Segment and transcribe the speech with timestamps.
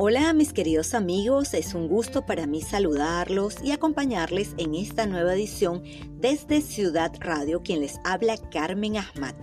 [0.00, 5.34] Hola mis queridos amigos, es un gusto para mí saludarlos y acompañarles en esta nueva
[5.34, 5.82] edición
[6.20, 9.34] desde Ciudad Radio, quien les habla Carmen Ahmad.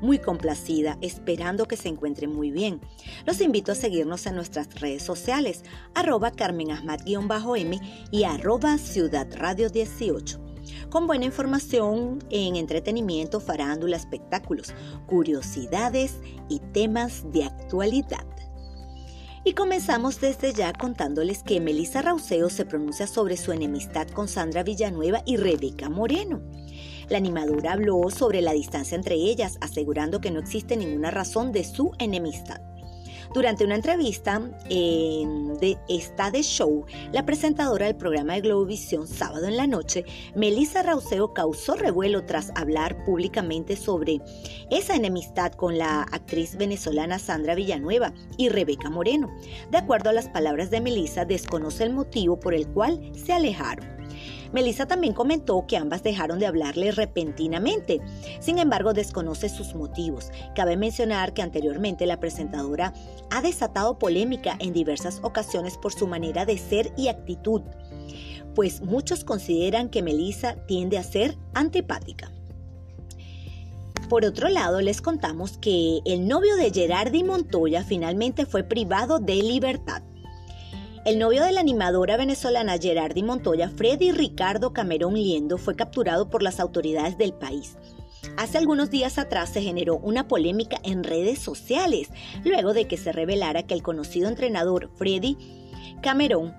[0.00, 2.80] Muy complacida, esperando que se encuentren muy bien.
[3.26, 5.62] Los invito a seguirnos en nuestras redes sociales,
[5.94, 10.40] arroba Carmen m y arroba Ciudad Radio 18
[10.90, 14.74] con buena información en entretenimiento, farándula, espectáculos,
[15.06, 16.16] curiosidades
[16.48, 18.26] y temas de actualidad.
[19.44, 24.62] Y comenzamos desde ya contándoles que Melissa Rauseo se pronuncia sobre su enemistad con Sandra
[24.62, 26.40] Villanueva y Rebeca Moreno.
[27.08, 31.64] La animadora habló sobre la distancia entre ellas, asegurando que no existe ninguna razón de
[31.64, 32.60] su enemistad.
[33.34, 39.46] Durante una entrevista en de esta de show, la presentadora del programa de Globovisión Sábado
[39.46, 40.04] en la Noche,
[40.34, 44.20] Melissa Rauseo, causó revuelo tras hablar públicamente sobre
[44.70, 49.30] esa enemistad con la actriz venezolana Sandra Villanueva y Rebeca Moreno.
[49.70, 54.01] De acuerdo a las palabras de Melissa, desconoce el motivo por el cual se alejaron.
[54.52, 58.00] Melissa también comentó que ambas dejaron de hablarle repentinamente.
[58.40, 60.30] Sin embargo, desconoce sus motivos.
[60.54, 62.92] Cabe mencionar que anteriormente la presentadora
[63.30, 67.62] ha desatado polémica en diversas ocasiones por su manera de ser y actitud,
[68.54, 72.30] pues muchos consideran que Melissa tiende a ser antipática.
[74.08, 79.36] Por otro lado, les contamos que el novio de Gerardi Montoya finalmente fue privado de
[79.36, 80.02] libertad.
[81.04, 86.44] El novio de la animadora venezolana Gerardi Montoya, Freddy Ricardo Camerón Liendo, fue capturado por
[86.44, 87.76] las autoridades del país.
[88.36, 92.10] Hace algunos días atrás se generó una polémica en redes sociales,
[92.44, 95.36] luego de que se revelara que el conocido entrenador Freddy
[96.00, 96.54] Camerón,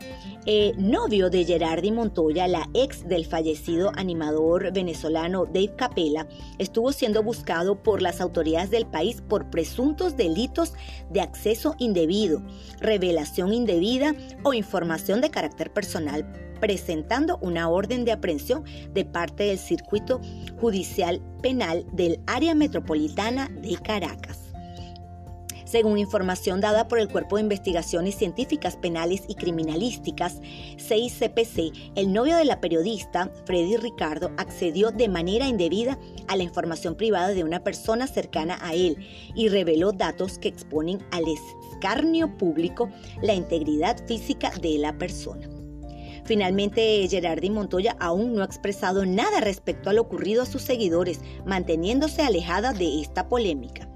[0.46, 7.24] eh, novio de Gerardi Montoya, la ex del fallecido animador venezolano Dave Capella, estuvo siendo
[7.24, 10.74] buscado por las autoridades del país por presuntos delitos
[11.10, 12.42] de acceso indebido,
[12.80, 16.26] revelación indebida o información de carácter personal
[16.64, 18.64] presentando una orden de aprehensión
[18.94, 20.22] de parte del Circuito
[20.62, 24.43] Judicial Penal del Área Metropolitana de Caracas.
[25.74, 30.40] Según información dada por el Cuerpo de Investigaciones Científicas Penales y Criminalísticas,
[30.78, 35.98] CICPC, el novio de la periodista, Freddy Ricardo, accedió de manera indebida
[36.28, 38.98] a la información privada de una persona cercana a él
[39.34, 42.92] y reveló datos que exponen al escarnio público
[43.24, 45.50] la integridad física de la persona.
[46.24, 51.22] Finalmente, Gerardi Montoya aún no ha expresado nada respecto a lo ocurrido a sus seguidores,
[51.48, 53.90] manteniéndose alejada de esta polémica.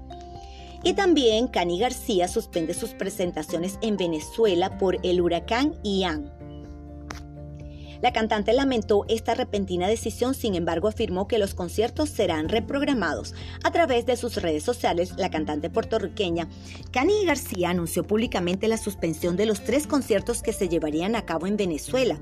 [0.82, 6.32] Y también Cani García suspende sus presentaciones en Venezuela por el huracán Ian.
[8.00, 13.34] La cantante lamentó esta repentina decisión, sin embargo afirmó que los conciertos serán reprogramados.
[13.64, 16.48] A través de sus redes sociales, la cantante puertorriqueña
[16.92, 21.46] Cani García anunció públicamente la suspensión de los tres conciertos que se llevarían a cabo
[21.46, 22.18] en Venezuela,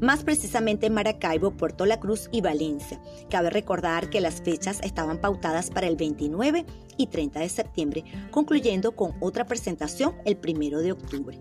[0.00, 3.00] más precisamente en Maracaibo, Puerto La Cruz y Valencia.
[3.28, 6.64] Cabe recordar que las fechas estaban pautadas para el 29
[6.96, 11.38] y 30 de septiembre, concluyendo con otra presentación el 1 de octubre.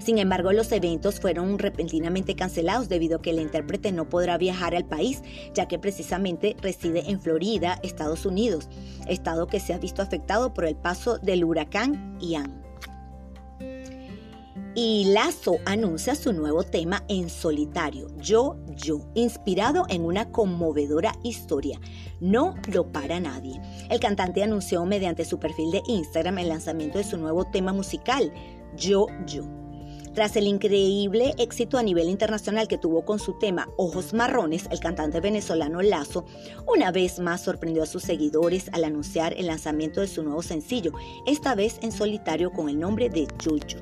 [0.00, 4.74] Sin embargo, los eventos fueron repentinamente cancelados debido a que el intérprete no podrá viajar
[4.74, 5.22] al país,
[5.54, 8.68] ya que precisamente reside en Florida, Estados Unidos,
[9.06, 12.70] estado que se ha visto afectado por el paso del huracán Ian.
[14.74, 21.80] Y Lazo anuncia su nuevo tema en solitario, Yo, Yo, inspirado en una conmovedora historia.
[22.20, 23.60] No lo para nadie.
[23.90, 28.32] El cantante anunció mediante su perfil de Instagram el lanzamiento de su nuevo tema musical,
[28.76, 29.42] Yo, Yo.
[30.14, 34.80] Tras el increíble éxito a nivel internacional que tuvo con su tema Ojos Marrones, el
[34.80, 36.24] cantante venezolano Lazo
[36.66, 40.92] una vez más sorprendió a sus seguidores al anunciar el lanzamiento de su nuevo sencillo,
[41.26, 43.78] esta vez en solitario con el nombre de Yuyu.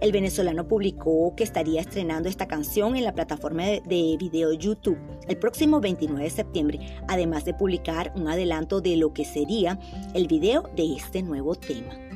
[0.00, 4.98] El venezolano publicó que estaría estrenando esta canción en la plataforma de video YouTube
[5.28, 9.78] el próximo 29 de septiembre, además de publicar un adelanto de lo que sería
[10.14, 12.13] el video de este nuevo tema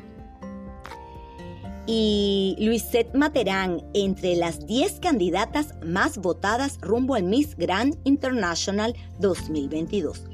[1.91, 10.25] y Luisette Materán entre las 10 candidatas más votadas rumbo al Miss Grand International 2022.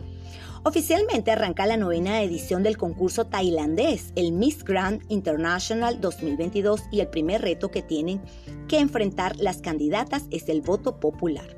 [0.64, 7.06] Oficialmente arranca la novena edición del concurso tailandés, el Miss Grand International 2022, y el
[7.06, 8.20] primer reto que tienen
[8.66, 11.56] que enfrentar las candidatas es el voto popular.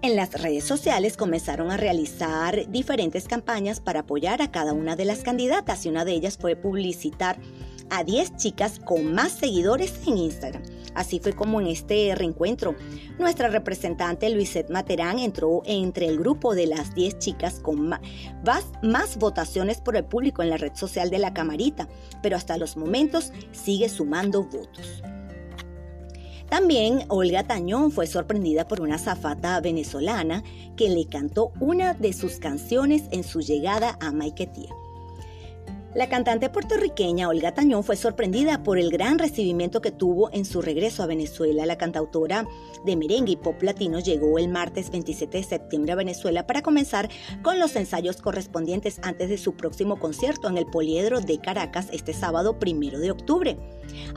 [0.00, 5.04] En las redes sociales comenzaron a realizar diferentes campañas para apoyar a cada una de
[5.04, 7.38] las candidatas y una de ellas fue publicitar
[7.92, 10.62] a 10 chicas con más seguidores en Instagram.
[10.94, 12.74] Así fue como en este reencuentro,
[13.18, 19.80] nuestra representante Luisette Materán entró entre el grupo de las 10 chicas con más, votaciones
[19.80, 21.88] por el público en la red social de la Camarita,
[22.22, 25.02] pero hasta los momentos sigue sumando votos.
[26.48, 30.42] También Olga Tañón fue sorprendida por una zafata venezolana
[30.76, 34.68] que le cantó una de sus canciones en su llegada a Maiquetía.
[35.94, 40.62] La cantante puertorriqueña Olga Tañón fue sorprendida por el gran recibimiento que tuvo en su
[40.62, 41.66] regreso a Venezuela.
[41.66, 42.46] La cantautora
[42.86, 47.10] de merengue y pop latino llegó el martes 27 de septiembre a Venezuela para comenzar
[47.42, 52.14] con los ensayos correspondientes antes de su próximo concierto en el Poliedro de Caracas este
[52.14, 53.58] sábado primero de octubre.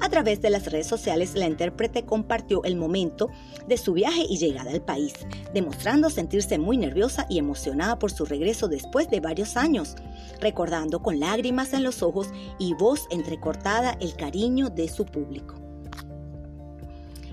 [0.02, 3.30] A través de las redes sociales, la intérprete compartió el momento
[3.68, 5.14] de su viaje y llegada al país,
[5.54, 9.96] demostrando sentirse muy nerviosa y emocionada por su regreso después de varios años,
[10.42, 12.30] recordando con lágrimas en los ojos
[12.60, 15.56] y voz entrecortada el cariño de su público.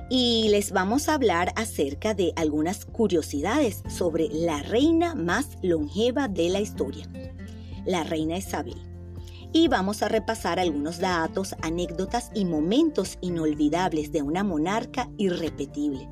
[0.08, 6.50] Y les vamos a hablar acerca de algunas curiosidades sobre la reina más longeva de
[6.50, 7.08] la historia,
[7.86, 8.91] la reina Isabel.
[9.54, 16.08] Y vamos a repasar algunos datos, anécdotas y momentos inolvidables de una monarca irrepetible.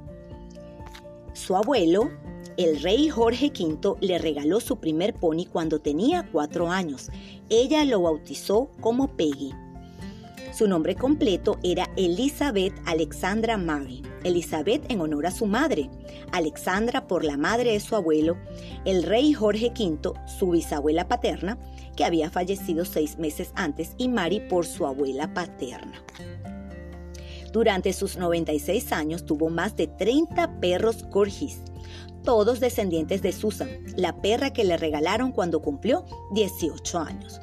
[1.33, 2.11] Su abuelo,
[2.59, 7.09] el rey Jorge V le regaló su primer pony cuando tenía cuatro años.
[7.49, 9.53] Ella lo bautizó como Peggy.
[10.53, 14.03] Su nombre completo era Elizabeth Alexandra Mary.
[14.25, 15.91] Elizabeth en honor a su madre,
[16.33, 18.37] Alexandra por la madre de su abuelo,
[18.85, 21.59] el rey Jorge V, su bisabuela paterna,
[21.97, 26.03] que había fallecido seis meses antes, y Mary por su abuela paterna.
[27.53, 31.61] Durante sus 96 años tuvo más de 30 perros corgis,
[32.23, 37.41] todos descendientes de Susan, la perra que le regalaron cuando cumplió 18 años.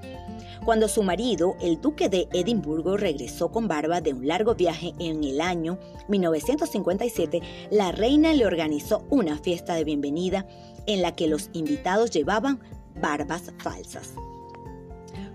[0.68, 5.24] Cuando su marido, el duque de Edimburgo, regresó con barba de un largo viaje en
[5.24, 5.80] el año
[6.10, 7.42] 1957,
[7.72, 10.46] la reina le organizó una fiesta de bienvenida
[10.86, 12.60] en la que los invitados llevaban
[13.00, 14.16] barbas falsas.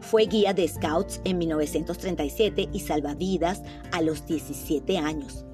[0.00, 5.46] Fue guía de scouts en 1937 y salvavidas a los 17 años.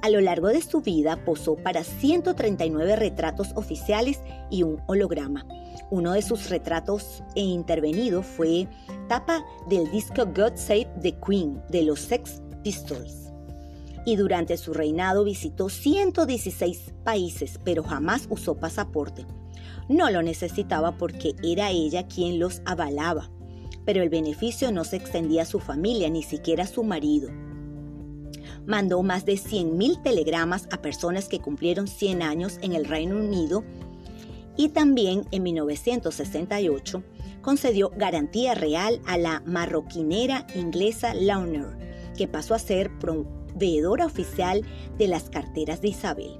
[0.00, 5.44] A lo largo de su vida posó para 139 retratos oficiales y un holograma.
[5.90, 8.68] Uno de sus retratos e intervenido fue
[9.08, 13.32] tapa del disco God Save the Queen de los Sex Pistols.
[14.04, 19.26] Y durante su reinado visitó 116 países, pero jamás usó pasaporte.
[19.88, 23.30] No lo necesitaba porque era ella quien los avalaba,
[23.84, 27.30] pero el beneficio no se extendía a su familia, ni siquiera a su marido
[28.68, 33.64] mandó más de 100.000 telegramas a personas que cumplieron 100 años en el Reino Unido
[34.58, 37.02] y también en 1968
[37.40, 44.62] concedió garantía real a la marroquinera inglesa Launer, que pasó a ser proveedora oficial
[44.98, 46.36] de las carteras de Isabel.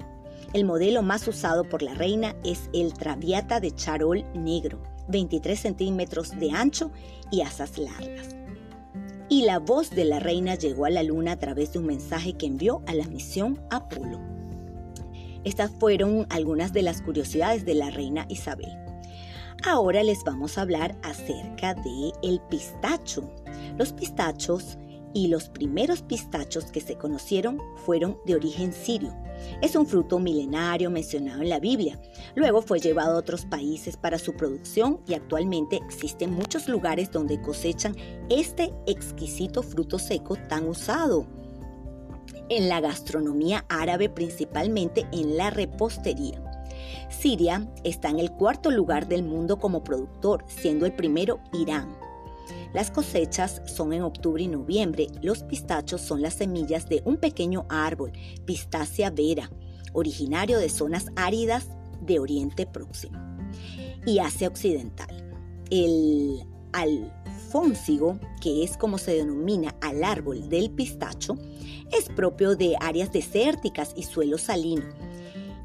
[0.53, 6.37] El modelo más usado por la reina es el Traviata de charol negro, 23 centímetros
[6.39, 6.91] de ancho
[7.31, 8.38] y asas largas
[9.29, 12.33] y la voz de la reina llegó a la luna a través de un mensaje
[12.33, 14.19] que envió a la misión Apolo.
[15.43, 18.75] Estas fueron algunas de las curiosidades de la reina Isabel.
[19.65, 23.29] Ahora les vamos a hablar acerca de el pistacho.
[23.77, 24.77] Los pistachos
[25.13, 29.13] y los primeros pistachos que se conocieron fueron de origen sirio.
[29.61, 31.99] Es un fruto milenario mencionado en la Biblia.
[32.35, 37.41] Luego fue llevado a otros países para su producción y actualmente existen muchos lugares donde
[37.41, 37.95] cosechan
[38.29, 41.27] este exquisito fruto seco tan usado
[42.49, 46.41] en la gastronomía árabe, principalmente en la repostería.
[47.09, 52.08] Siria está en el cuarto lugar del mundo como productor, siendo el primero Irán.
[52.73, 55.07] Las cosechas son en octubre y noviembre.
[55.21, 58.11] Los pistachos son las semillas de un pequeño árbol,
[58.45, 59.49] Pistacia vera,
[59.93, 61.67] originario de zonas áridas
[62.01, 63.17] de Oriente Próximo
[64.05, 65.25] y Asia Occidental.
[65.69, 71.37] El alfónsigo, que es como se denomina al árbol del pistacho,
[71.91, 74.85] es propio de áreas desérticas y suelo salino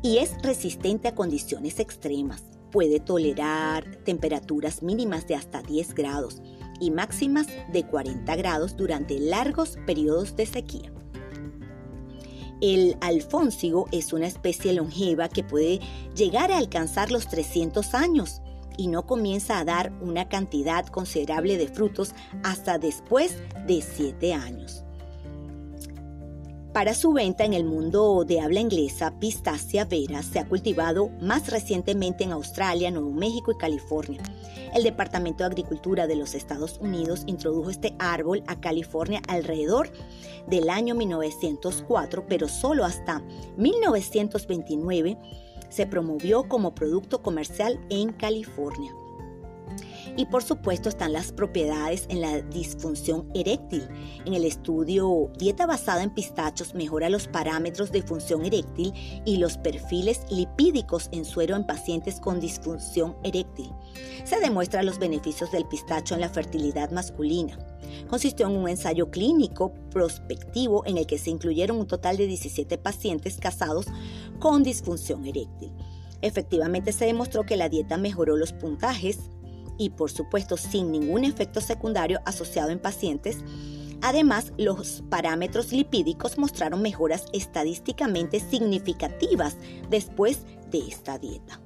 [0.03, 2.45] y es resistente a condiciones extremas.
[2.71, 6.43] Puede tolerar temperaturas mínimas de hasta 10 grados
[6.81, 10.93] y máximas de 40 grados durante largos periodos de sequía.
[12.61, 15.81] El alfónsigo es una especie longeva que puede
[16.15, 18.41] llegar a alcanzar los 300 años
[18.77, 24.84] y no comienza a dar una cantidad considerable de frutos hasta después de 7 años.
[26.75, 31.49] Para su venta en el mundo de habla inglesa, Pistacia vera se ha cultivado más
[31.49, 34.21] recientemente en Australia, Nuevo México y California.
[34.75, 39.89] El Departamento de Agricultura de los Estados Unidos introdujo este árbol a California alrededor
[40.49, 43.23] del año 1904, pero solo hasta
[43.57, 45.17] 1929
[45.69, 48.93] se promovió como producto comercial en California.
[50.17, 53.89] Y por supuesto están las propiedades en la disfunción eréctil.
[54.25, 58.93] En el estudio Dieta basada en pistachos mejora los parámetros de función eréctil
[59.25, 63.73] y los perfiles lipídicos en suero en pacientes con disfunción eréctil.
[64.25, 67.59] Se demuestran los beneficios del pistacho en la fertilidad masculina.
[68.09, 72.79] Consistió en un ensayo clínico prospectivo en el que se incluyeron un total de 17
[72.79, 73.87] pacientes casados
[74.39, 75.73] con disfunción eréctil.
[76.23, 79.19] Efectivamente se demostró que la dieta mejoró los puntajes
[79.79, 83.39] y por supuesto sin ningún efecto secundario asociado en pacientes.
[84.03, 89.57] Además, los parámetros lipídicos mostraron mejoras estadísticamente significativas
[89.89, 91.61] después de esta dieta.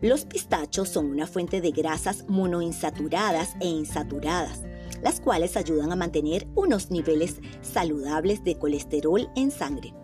[0.00, 4.60] Los pistachos son una fuente de grasas monoinsaturadas e insaturadas,
[5.02, 9.94] las cuales ayudan a mantener unos niveles saludables de colesterol en sangre.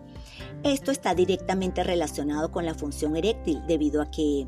[0.63, 4.47] Esto está directamente relacionado con la función eréctil debido a que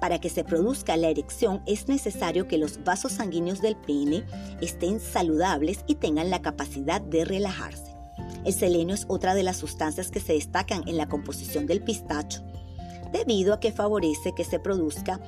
[0.00, 4.24] para que se produzca la erección es necesario que los vasos sanguíneos del pene
[4.60, 7.96] estén saludables y tengan la capacidad de relajarse.
[8.44, 12.42] El selenio es otra de las sustancias que se destacan en la composición del pistacho,
[13.12, 15.20] debido a que favorece que se produzca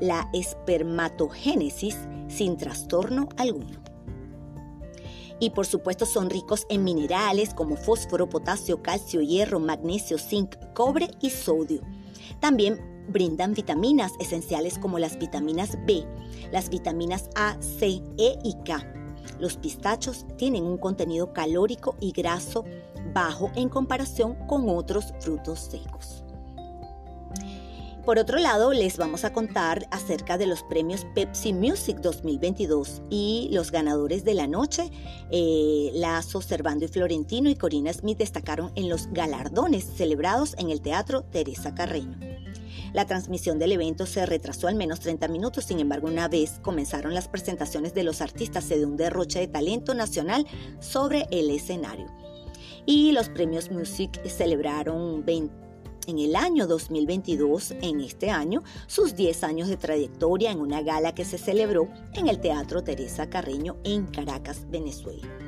[0.00, 1.96] la espermatogénesis
[2.28, 3.82] sin trastorno alguno.
[5.38, 11.10] Y por supuesto son ricos en minerales como fósforo, potasio, calcio, hierro, magnesio, zinc, cobre
[11.20, 11.82] y sodio.
[12.40, 16.04] También brindan vitaminas esenciales como las vitaminas B,
[16.52, 18.84] las vitaminas A, C, E y K.
[19.38, 22.64] Los pistachos tienen un contenido calórico y graso
[23.12, 26.22] bajo en comparación con otros frutos secos.
[28.06, 33.48] Por otro lado, les vamos a contar acerca de los premios Pepsi Music 2022 y
[33.50, 34.92] los ganadores de la noche.
[35.32, 40.82] Eh, Lazo, Servando y Florentino y Corina Smith destacaron en los galardones celebrados en el
[40.82, 42.25] Teatro Teresa Carreño.
[42.96, 47.12] La transmisión del evento se retrasó al menos 30 minutos, sin embargo, una vez comenzaron
[47.12, 50.46] las presentaciones de los artistas, se dio un derroche de talento nacional
[50.80, 52.06] sobre el escenario.
[52.86, 59.68] Y los premios Music celebraron en el año 2022, en este año, sus 10 años
[59.68, 64.64] de trayectoria en una gala que se celebró en el Teatro Teresa Carreño en Caracas,
[64.70, 65.45] Venezuela.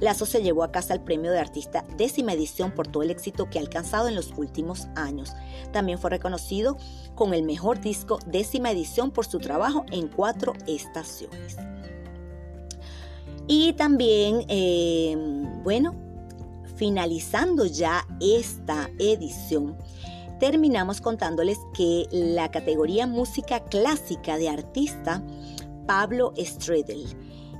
[0.00, 3.50] Lazo se llevó a casa el premio de artista décima edición por todo el éxito
[3.50, 5.32] que ha alcanzado en los últimos años.
[5.72, 6.78] También fue reconocido
[7.14, 11.56] con el mejor disco décima edición por su trabajo en cuatro estaciones.
[13.46, 15.16] Y también, eh,
[15.62, 15.94] bueno,
[16.76, 19.76] finalizando ya esta edición,
[20.38, 25.22] terminamos contándoles que la categoría música clásica de artista
[25.86, 27.04] Pablo Stredel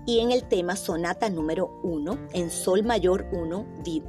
[0.07, 4.09] y en el tema Sonata número 1 en Sol Mayor 1 vivo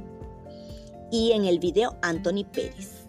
[1.10, 3.02] y en el video Anthony Pérez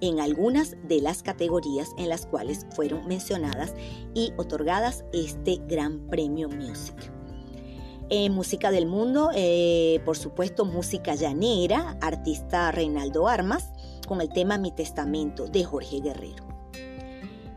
[0.00, 3.74] en algunas de las categorías en las cuales fueron mencionadas
[4.14, 7.12] y otorgadas este Gran Premio Music.
[8.08, 13.72] En música del mundo, eh, por supuesto, música llanera, artista Reinaldo Armas,
[14.06, 16.46] con el tema Mi Testamento de Jorge Guerrero.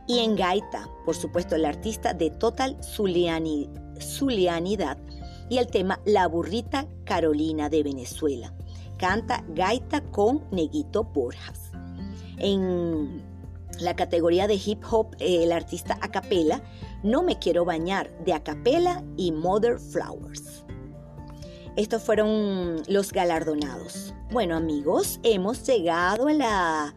[0.07, 3.69] Y en gaita, por supuesto, el artista de Total Zuliani
[4.01, 4.97] Zulianidad
[5.49, 8.53] y el tema La burrita Carolina de Venezuela.
[8.97, 11.71] Canta gaita con Neguito Borjas.
[12.37, 13.23] En
[13.79, 16.61] la categoría de hip hop, el artista a capela,
[17.03, 20.65] No me quiero bañar, de acapela y Mother Flowers.
[21.75, 24.13] Estos fueron los galardonados.
[24.31, 26.95] Bueno amigos, hemos llegado a la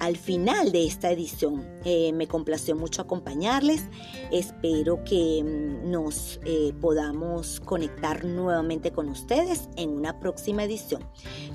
[0.00, 1.66] al final de esta edición.
[1.84, 3.84] Eh, me complació mucho acompañarles.
[4.30, 11.04] Espero que mm, nos eh, podamos conectar nuevamente con ustedes en una próxima edición.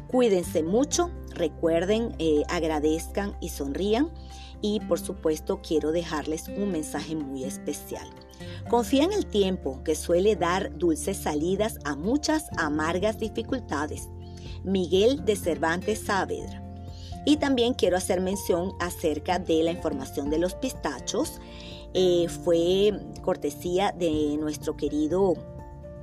[0.08, 4.12] Cuídense mucho, recuerden, eh, agradezcan y sonrían.
[4.62, 8.08] Y por supuesto quiero dejarles un mensaje muy especial.
[8.70, 14.10] Confía en el tiempo que suele dar dulces salidas a muchas amargas dificultades.
[14.63, 16.64] Miguel de Cervantes Saavedra.
[17.25, 21.41] Y también quiero hacer mención acerca de la información de los pistachos.
[21.94, 25.34] Eh, fue cortesía de nuestro querido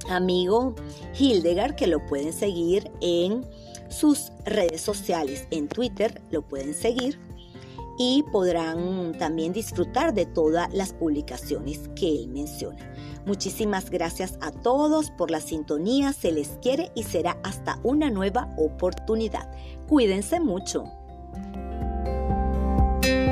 [0.08, 0.74] amigo
[1.18, 3.46] Hildegard, que lo pueden seguir en
[3.88, 5.46] sus redes sociales.
[5.50, 7.20] En Twitter lo pueden seguir
[7.98, 12.92] y podrán también disfrutar de todas las publicaciones que él menciona.
[13.26, 18.52] Muchísimas gracias a todos por la sintonía, se les quiere y será hasta una nueva
[18.58, 19.48] oportunidad.
[19.88, 21.01] Cuídense mucho.
[21.34, 21.56] Thank
[23.06, 23.31] you.